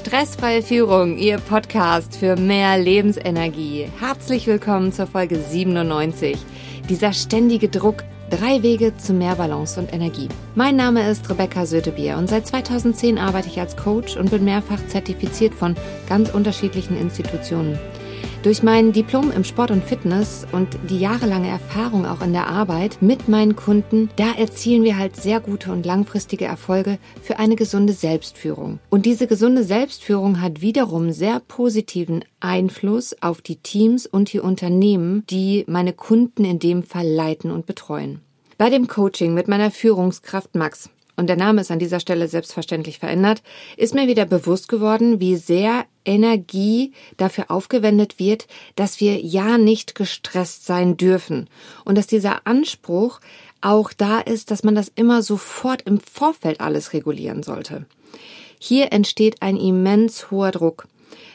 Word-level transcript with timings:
Stressfreie 0.00 0.62
Führung, 0.62 1.18
Ihr 1.18 1.36
Podcast 1.36 2.16
für 2.16 2.34
mehr 2.34 2.78
Lebensenergie. 2.78 3.86
Herzlich 4.00 4.46
willkommen 4.46 4.92
zur 4.92 5.06
Folge 5.06 5.38
97. 5.38 6.38
Dieser 6.88 7.12
ständige 7.12 7.68
Druck, 7.68 8.04
drei 8.30 8.62
Wege 8.62 8.96
zu 8.96 9.12
mehr 9.12 9.36
Balance 9.36 9.78
und 9.78 9.92
Energie. 9.92 10.28
Mein 10.54 10.76
Name 10.76 11.06
ist 11.06 11.28
Rebecca 11.28 11.66
Sötebier 11.66 12.16
und 12.16 12.30
seit 12.30 12.46
2010 12.46 13.18
arbeite 13.18 13.48
ich 13.48 13.60
als 13.60 13.76
Coach 13.76 14.16
und 14.16 14.30
bin 14.30 14.42
mehrfach 14.42 14.84
zertifiziert 14.86 15.54
von 15.54 15.76
ganz 16.08 16.30
unterschiedlichen 16.30 16.98
Institutionen. 16.98 17.78
Durch 18.42 18.62
mein 18.62 18.92
Diplom 18.92 19.30
im 19.30 19.44
Sport 19.44 19.70
und 19.70 19.84
Fitness 19.84 20.46
und 20.50 20.68
die 20.88 20.98
jahrelange 20.98 21.50
Erfahrung 21.50 22.06
auch 22.06 22.22
in 22.22 22.32
der 22.32 22.46
Arbeit 22.46 23.02
mit 23.02 23.28
meinen 23.28 23.54
Kunden, 23.54 24.08
da 24.16 24.32
erzielen 24.32 24.82
wir 24.82 24.96
halt 24.96 25.14
sehr 25.14 25.40
gute 25.40 25.70
und 25.70 25.84
langfristige 25.84 26.46
Erfolge 26.46 26.98
für 27.20 27.38
eine 27.38 27.54
gesunde 27.54 27.92
Selbstführung. 27.92 28.78
Und 28.88 29.04
diese 29.04 29.26
gesunde 29.26 29.62
Selbstführung 29.62 30.40
hat 30.40 30.62
wiederum 30.62 31.12
sehr 31.12 31.40
positiven 31.40 32.24
Einfluss 32.40 33.14
auf 33.20 33.42
die 33.42 33.56
Teams 33.56 34.06
und 34.06 34.32
die 34.32 34.40
Unternehmen, 34.40 35.22
die 35.28 35.66
meine 35.68 35.92
Kunden 35.92 36.46
in 36.46 36.58
dem 36.58 36.82
Fall 36.82 37.06
leiten 37.06 37.50
und 37.50 37.66
betreuen. 37.66 38.22
Bei 38.56 38.70
dem 38.70 38.86
Coaching 38.88 39.34
mit 39.34 39.48
meiner 39.48 39.70
Führungskraft 39.70 40.54
Max 40.54 40.88
und 41.20 41.26
der 41.26 41.36
Name 41.36 41.60
ist 41.60 41.70
an 41.70 41.78
dieser 41.78 42.00
Stelle 42.00 42.26
selbstverständlich 42.28 42.98
verändert, 42.98 43.42
ist 43.76 43.94
mir 43.94 44.06
wieder 44.06 44.24
bewusst 44.24 44.68
geworden, 44.68 45.20
wie 45.20 45.36
sehr 45.36 45.84
Energie 46.04 46.92
dafür 47.16 47.50
aufgewendet 47.50 48.18
wird, 48.18 48.46
dass 48.76 49.00
wir 49.00 49.20
ja 49.20 49.58
nicht 49.58 49.94
gestresst 49.94 50.66
sein 50.66 50.96
dürfen 50.96 51.48
und 51.84 51.96
dass 51.96 52.06
dieser 52.06 52.46
Anspruch 52.46 53.20
auch 53.60 53.92
da 53.92 54.20
ist, 54.20 54.50
dass 54.50 54.62
man 54.64 54.74
das 54.74 54.90
immer 54.94 55.22
sofort 55.22 55.82
im 55.82 56.00
Vorfeld 56.00 56.60
alles 56.60 56.92
regulieren 56.92 57.42
sollte. 57.42 57.86
Hier 58.58 58.92
entsteht 58.92 59.42
ein 59.42 59.56
immens 59.56 60.30
hoher 60.30 60.50
Druck. 60.50 60.86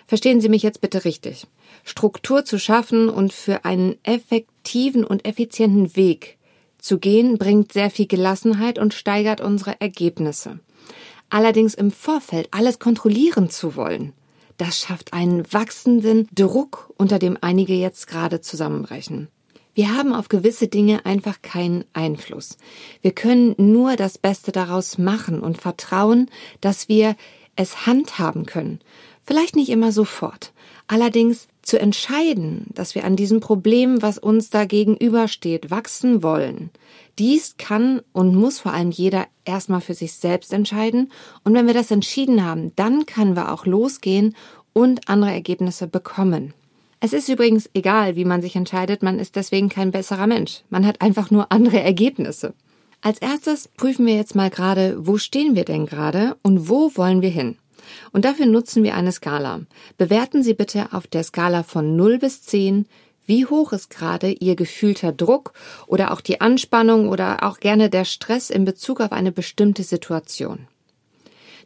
Verstehen 0.08 0.42
Sie 0.42 0.50
mich 0.50 0.64
jetzt 0.64 0.82
bitte 0.82 1.06
richtig. 1.06 1.48
Struktur 1.84 2.46
zu 2.46 2.60
schaffen 2.60 3.10
und 3.10 3.34
für 3.34 3.66
einen 3.66 3.98
effektiven 4.04 5.04
und 5.04 5.26
effizienten 5.26 5.96
Weg 5.96 6.38
zu 6.86 7.00
gehen 7.00 7.40
bringt 7.40 7.74
sehr 7.74 7.90
viel 7.90 8.06
Gelassenheit 8.06 8.78
und 8.78 8.94
steigert 8.94 9.42
unsere 9.42 9.82
Ergebnisse. 9.82 10.60
Allerdings 11.32 11.74
im 11.74 11.90
Vorfeld 11.90 12.48
alles 12.52 12.78
kontrollieren 12.78 13.50
zu 13.50 13.76
wollen, 13.76 14.14
das 14.58 14.80
schafft 14.80 15.14
einen 15.14 15.52
wachsenden 15.52 16.28
Druck, 16.34 16.94
unter 16.98 17.20
dem 17.20 17.38
einige 17.42 17.74
jetzt 17.74 18.08
gerade 18.08 18.42
zusammenbrechen. 18.42 19.28
Wir 19.74 19.94
haben 19.94 20.14
auf 20.14 20.30
gewisse 20.30 20.70
Dinge 20.70 21.06
einfach 21.06 21.42
keinen 21.42 21.84
Einfluss. 21.92 22.58
Wir 23.02 23.12
können 23.12 23.56
nur 23.58 23.98
das 23.98 24.18
Beste 24.18 24.54
daraus 24.54 24.98
machen 24.98 25.42
und 25.42 25.62
vertrauen, 25.62 26.32
dass 26.62 26.88
wir 26.88 27.18
es 27.58 27.86
handhaben 27.86 28.46
können. 28.46 28.80
Vielleicht 29.26 29.58
nicht 29.58 29.70
immer 29.70 29.92
sofort. 29.92 30.54
Allerdings 30.88 31.48
zu 31.66 31.80
entscheiden, 31.80 32.68
dass 32.74 32.96
wir 32.96 33.04
an 33.04 33.16
diesem 33.16 33.42
Problem, 33.42 34.02
was 34.02 34.18
uns 34.18 34.50
da 34.50 34.66
gegenübersteht, 34.66 35.72
wachsen 35.72 36.24
wollen, 36.24 36.70
dies 37.18 37.56
kann 37.58 38.02
und 38.14 38.36
muss 38.36 38.60
vor 38.60 38.72
allem 38.72 38.92
jeder 38.92 39.26
erstmal 39.46 39.82
für 39.82 39.96
sich 39.96 40.14
selbst 40.14 40.54
entscheiden. 40.54 41.12
Und 41.44 41.54
wenn 41.56 41.68
wir 41.68 41.74
das 41.74 41.92
entschieden 41.92 42.46
haben, 42.46 42.72
dann 42.76 43.06
können 43.06 43.36
wir 43.36 43.52
auch 43.52 43.66
losgehen 43.66 44.36
und 44.74 45.10
andere 45.10 45.32
Ergebnisse 45.32 45.88
bekommen. 45.88 46.54
Es 47.00 47.14
ist 47.14 47.30
übrigens 47.30 47.70
egal, 47.74 48.16
wie 48.16 48.26
man 48.26 48.42
sich 48.42 48.56
entscheidet, 48.56 49.04
man 49.04 49.20
ist 49.20 49.36
deswegen 49.36 49.70
kein 49.70 49.92
besserer 49.92 50.28
Mensch. 50.28 50.62
Man 50.70 50.86
hat 50.86 51.02
einfach 51.02 51.32
nur 51.32 51.52
andere 51.52 51.80
Ergebnisse. 51.80 52.54
Als 53.02 53.20
erstes 53.20 53.68
prüfen 53.68 54.06
wir 54.06 54.16
jetzt 54.16 54.36
mal 54.36 54.50
gerade, 54.50 54.96
wo 55.00 55.18
stehen 55.18 55.56
wir 55.56 55.66
denn 55.66 55.86
gerade 55.86 56.38
und 56.42 56.70
wo 56.70 56.92
wollen 56.96 57.22
wir 57.22 57.30
hin? 57.30 57.58
Und 58.12 58.26
dafür 58.26 58.46
nutzen 58.46 58.84
wir 58.84 58.96
eine 58.96 59.12
Skala. 59.12 59.62
Bewerten 59.98 60.44
Sie 60.44 60.54
bitte 60.54 60.88
auf 60.92 61.08
der 61.08 61.24
Skala 61.24 61.64
von 61.64 61.96
0 61.96 62.20
bis 62.20 62.44
10, 62.44 62.86
wie 63.26 63.46
hoch 63.46 63.74
ist 63.74 63.90
gerade 63.90 64.32
Ihr 64.32 64.56
gefühlter 64.56 65.12
Druck 65.12 65.54
oder 65.88 66.12
auch 66.12 66.22
die 66.22 66.42
Anspannung 66.42 67.10
oder 67.10 67.44
auch 67.44 67.60
gerne 67.60 67.90
der 67.90 68.06
Stress 68.06 68.50
in 68.50 68.66
Bezug 68.66 69.02
auf 69.02 69.12
eine 69.12 69.32
bestimmte 69.32 69.84
Situation. 69.84 70.68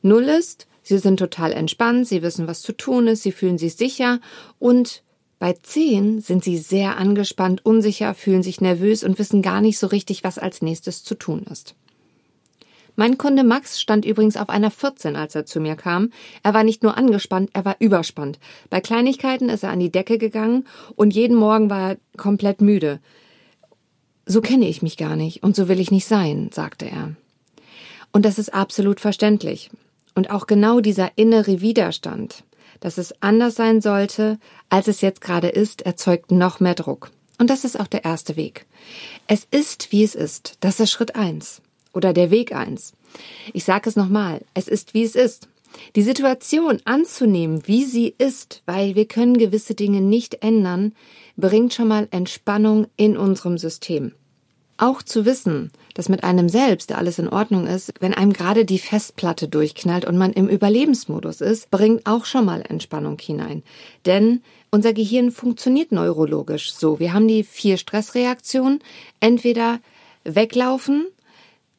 0 0.01 0.23
ist, 0.23 0.67
Sie 0.81 0.97
sind 0.97 1.17
total 1.17 1.51
entspannt, 1.51 2.07
Sie 2.07 2.21
wissen, 2.21 2.47
was 2.47 2.61
zu 2.61 2.71
tun 2.71 3.07
ist, 3.07 3.23
Sie 3.23 3.31
fühlen 3.31 3.57
sich 3.57 3.75
sicher 3.75 4.19
und 4.57 5.03
bei 5.38 5.53
10 5.53 6.19
sind 6.19 6.44
Sie 6.44 6.57
sehr 6.57 6.97
angespannt, 6.97 7.65
unsicher, 7.65 8.13
fühlen 8.13 8.44
sich 8.44 8.59
nervös 8.59 9.03
und 9.03 9.19
wissen 9.19 9.41
gar 9.41 9.61
nicht 9.61 9.79
so 9.79 9.88
richtig, 9.88 10.23
was 10.23 10.38
als 10.38 10.61
nächstes 10.61 11.03
zu 11.03 11.15
tun 11.15 11.45
ist. 11.49 11.75
Mein 12.99 13.17
Kunde 13.17 13.45
Max 13.45 13.79
stand 13.79 14.03
übrigens 14.03 14.35
auf 14.35 14.49
einer 14.49 14.71
14, 14.71 15.15
als 15.15 15.33
er 15.33 15.45
zu 15.45 15.61
mir 15.61 15.77
kam. 15.77 16.11
Er 16.43 16.53
war 16.53 16.65
nicht 16.65 16.83
nur 16.83 16.97
angespannt, 16.97 17.49
er 17.53 17.63
war 17.63 17.77
überspannt. 17.79 18.39
Bei 18.69 18.81
Kleinigkeiten 18.81 19.47
ist 19.47 19.63
er 19.63 19.69
an 19.69 19.79
die 19.79 19.89
Decke 19.89 20.17
gegangen 20.17 20.67
und 20.97 21.11
jeden 21.15 21.38
Morgen 21.38 21.69
war 21.69 21.91
er 21.91 21.97
komplett 22.17 22.59
müde. 22.59 22.99
So 24.25 24.41
kenne 24.41 24.67
ich 24.67 24.81
mich 24.81 24.97
gar 24.97 25.15
nicht 25.15 25.43
und 25.43 25.55
so 25.55 25.69
will 25.69 25.79
ich 25.79 25.91
nicht 25.91 26.07
sein, 26.07 26.49
sagte 26.51 26.88
er. 26.88 27.15
Und 28.11 28.25
das 28.25 28.38
ist 28.38 28.53
absolut 28.53 28.99
verständlich. 28.99 29.69
Und 30.13 30.29
auch 30.29 30.45
genau 30.45 30.81
dieser 30.81 31.11
innere 31.15 31.61
Widerstand, 31.61 32.43
dass 32.81 32.97
es 32.97 33.13
anders 33.21 33.55
sein 33.55 33.79
sollte, 33.79 34.39
als 34.69 34.89
es 34.89 34.99
jetzt 34.99 35.21
gerade 35.21 35.47
ist, 35.47 35.83
erzeugt 35.83 36.31
noch 36.31 36.59
mehr 36.59 36.75
Druck. 36.75 37.11
Und 37.38 37.49
das 37.49 37.63
ist 37.63 37.79
auch 37.79 37.88
der 37.88 38.03
erste 38.03 38.35
Weg. 38.35 38.65
Es 39.25 39.47
ist, 39.49 39.93
wie 39.93 40.03
es 40.03 40.15
ist. 40.15 40.57
Das 40.59 40.81
ist 40.81 40.91
Schritt 40.91 41.15
eins 41.15 41.61
oder 41.94 42.13
der 42.13 42.31
Weg 42.31 42.53
eins. 42.53 42.94
Ich 43.53 43.63
sage 43.63 43.89
es 43.89 43.95
nochmal, 43.95 44.41
es 44.53 44.67
ist 44.67 44.94
wie 44.94 45.03
es 45.03 45.16
ist. 45.16 45.47
Die 45.95 46.01
Situation 46.01 46.79
anzunehmen, 46.85 47.61
wie 47.67 47.85
sie 47.85 48.13
ist, 48.17 48.63
weil 48.66 48.95
wir 48.95 49.07
können 49.07 49.38
gewisse 49.38 49.75
Dinge 49.75 50.01
nicht 50.01 50.44
ändern, 50.44 50.94
bringt 51.38 51.73
schon 51.73 51.88
mal 51.88 52.07
Entspannung 52.11 52.88
in 52.97 53.17
unserem 53.17 53.57
System. 53.57 54.13
Auch 54.77 55.03
zu 55.03 55.25
wissen, 55.25 55.72
dass 55.94 56.07
mit 56.07 56.23
einem 56.23 56.47
selbst 56.47 56.94
alles 56.94 57.19
in 57.19 57.27
Ordnung 57.27 57.67
ist, 57.67 57.94
wenn 58.00 58.13
einem 58.13 58.31
gerade 58.31 58.63
die 58.63 58.79
Festplatte 58.79 59.50
durchknallt 59.50 60.06
und 60.06 60.17
man 60.17 60.31
im 60.31 60.47
Überlebensmodus 60.47 61.41
ist, 61.41 61.69
bringt 61.69 62.06
auch 62.06 62.23
schon 62.23 62.45
mal 62.45 62.61
Entspannung 62.61 63.19
hinein. 63.19 63.61
Denn 64.06 64.41
unser 64.71 64.94
Gehirn 64.94 65.31
funktioniert 65.31 65.91
neurologisch 65.91 66.71
so. 66.71 67.00
Wir 67.00 67.13
haben 67.13 67.27
die 67.27 67.44
vier 67.44 67.75
Stressreaktionen. 67.75 68.79
Entweder 69.19 69.79
weglaufen, 70.23 71.07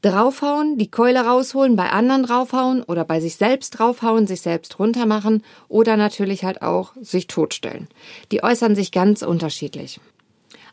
draufhauen, 0.03 0.79
die 0.79 0.91
Keule 0.91 1.21
rausholen, 1.21 1.77
bei 1.77 1.91
anderen 1.91 2.23
draufhauen 2.23 2.83
oder 2.83 3.05
bei 3.05 3.21
sich 3.21 3.37
selbst 3.37 3.79
draufhauen, 3.79 4.27
sich 4.27 4.41
selbst 4.41 4.79
runtermachen 4.79 5.43
oder 5.69 5.97
natürlich 5.97 6.45
halt 6.45 6.63
auch 6.63 6.93
sich 7.01 7.27
totstellen. 7.27 7.89
Die 8.33 8.43
äußern 8.43 8.75
sich 8.75 8.93
ganz 8.93 9.23
unterschiedlich. 9.23 10.01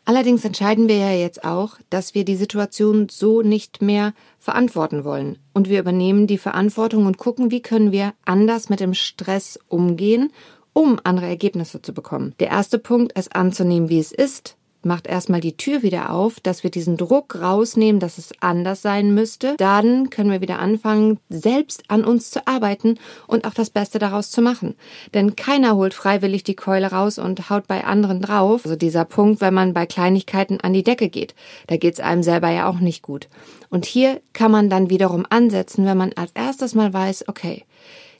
Allerdings 0.04 0.42
entscheiden 0.42 0.88
wir 0.88 0.96
ja 0.96 1.12
jetzt 1.12 1.44
auch, 1.44 1.76
dass 1.90 2.14
wir 2.14 2.24
die 2.24 2.36
Situation 2.36 3.08
so 3.10 3.42
nicht 3.42 3.82
mehr 3.82 4.14
verantworten 4.38 5.04
wollen. 5.04 5.38
Und 5.52 5.68
wir 5.68 5.80
übernehmen 5.80 6.26
die 6.26 6.38
Verantwortung 6.38 7.04
und 7.04 7.18
gucken, 7.18 7.50
wie 7.50 7.60
können 7.60 7.92
wir 7.92 8.14
anders 8.24 8.70
mit 8.70 8.80
dem 8.80 8.94
Stress 8.94 9.58
umgehen, 9.68 10.32
um 10.72 10.98
andere 11.04 11.26
Ergebnisse 11.26 11.82
zu 11.82 11.92
bekommen. 11.92 12.34
Der 12.40 12.48
erste 12.48 12.78
Punkt 12.78 13.18
ist 13.18 13.36
anzunehmen, 13.36 13.90
wie 13.90 13.98
es 13.98 14.12
ist, 14.12 14.56
macht 14.82 15.06
erstmal 15.06 15.40
die 15.40 15.56
Tür 15.56 15.82
wieder 15.82 16.10
auf, 16.10 16.40
dass 16.40 16.62
wir 16.62 16.70
diesen 16.70 16.96
Druck 16.96 17.40
rausnehmen, 17.40 18.00
dass 18.00 18.18
es 18.18 18.32
anders 18.40 18.82
sein 18.82 19.12
müsste. 19.14 19.54
Dann 19.58 20.10
können 20.10 20.30
wir 20.30 20.40
wieder 20.40 20.58
anfangen, 20.58 21.18
selbst 21.28 21.84
an 21.88 22.04
uns 22.04 22.30
zu 22.30 22.46
arbeiten 22.46 22.98
und 23.26 23.44
auch 23.44 23.54
das 23.54 23.70
Beste 23.70 23.98
daraus 23.98 24.30
zu 24.30 24.40
machen. 24.40 24.74
Denn 25.14 25.36
keiner 25.36 25.76
holt 25.76 25.94
freiwillig 25.94 26.44
die 26.44 26.56
Keule 26.56 26.88
raus 26.88 27.18
und 27.18 27.50
haut 27.50 27.66
bei 27.66 27.84
anderen 27.84 28.20
drauf. 28.22 28.62
Also 28.64 28.76
dieser 28.76 29.04
Punkt, 29.04 29.40
wenn 29.40 29.54
man 29.54 29.74
bei 29.74 29.86
Kleinigkeiten 29.86 30.60
an 30.60 30.72
die 30.72 30.84
Decke 30.84 31.08
geht. 31.08 31.34
Da 31.66 31.76
geht's 31.76 32.00
einem 32.00 32.22
selber 32.22 32.50
ja 32.50 32.68
auch 32.68 32.80
nicht 32.80 33.02
gut. 33.02 33.28
Und 33.70 33.84
hier 33.84 34.20
kann 34.32 34.50
man 34.50 34.70
dann 34.70 34.90
wiederum 34.90 35.26
ansetzen, 35.28 35.84
wenn 35.84 35.98
man 35.98 36.12
als 36.14 36.32
erstes 36.32 36.74
mal 36.74 36.92
weiß, 36.92 37.28
okay, 37.28 37.64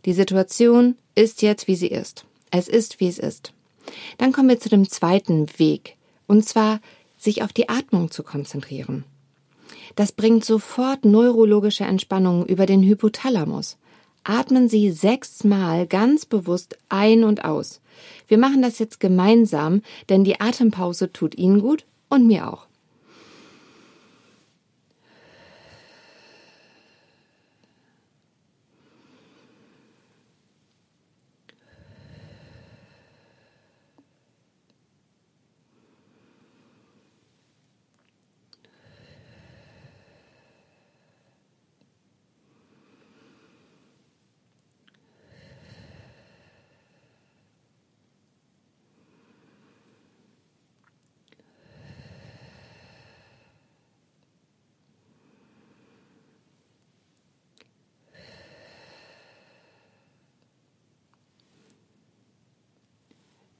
die 0.04 0.12
Situation 0.12 0.96
ist 1.14 1.42
jetzt, 1.42 1.68
wie 1.68 1.76
sie 1.76 1.88
ist. 1.88 2.24
Es 2.50 2.68
ist, 2.68 3.00
wie 3.00 3.08
es 3.08 3.18
ist. 3.18 3.52
Dann 4.18 4.32
kommen 4.32 4.48
wir 4.48 4.60
zu 4.60 4.68
dem 4.68 4.88
zweiten 4.88 5.46
Weg, 5.58 5.96
und 6.28 6.48
zwar 6.48 6.78
sich 7.16 7.42
auf 7.42 7.52
die 7.52 7.68
Atmung 7.68 8.12
zu 8.12 8.22
konzentrieren. 8.22 9.02
Das 9.96 10.12
bringt 10.12 10.44
sofort 10.44 11.04
neurologische 11.04 11.82
Entspannung 11.82 12.46
über 12.46 12.66
den 12.66 12.84
Hypothalamus. 12.84 13.76
Atmen 14.22 14.68
Sie 14.68 14.92
sechsmal 14.92 15.88
ganz 15.88 16.26
bewusst 16.26 16.78
ein 16.88 17.24
und 17.24 17.44
aus. 17.44 17.80
Wir 18.28 18.38
machen 18.38 18.62
das 18.62 18.78
jetzt 18.78 19.00
gemeinsam, 19.00 19.82
denn 20.08 20.22
die 20.22 20.40
Atempause 20.40 21.12
tut 21.12 21.34
Ihnen 21.36 21.60
gut 21.60 21.84
und 22.08 22.28
mir 22.28 22.52
auch. 22.52 22.67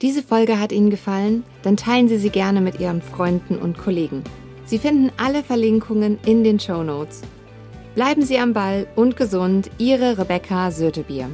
Diese 0.00 0.22
Folge 0.22 0.58
hat 0.58 0.72
Ihnen 0.72 0.88
gefallen? 0.88 1.44
Dann 1.62 1.76
teilen 1.76 2.08
Sie 2.08 2.16
sie 2.16 2.30
gerne 2.30 2.62
mit 2.62 2.80
Ihren 2.80 3.02
Freunden 3.02 3.58
und 3.58 3.76
Kollegen. 3.76 4.24
Sie 4.64 4.78
finden 4.78 5.12
alle 5.18 5.42
Verlinkungen 5.42 6.18
in 6.24 6.42
den 6.42 6.58
Show 6.58 6.82
Notes. 6.82 7.20
Bleiben 7.94 8.22
Sie 8.22 8.38
am 8.38 8.54
Ball 8.54 8.86
und 8.96 9.18
gesund, 9.18 9.70
Ihre 9.76 10.16
Rebecca 10.16 10.70
Sötebier. 10.70 11.28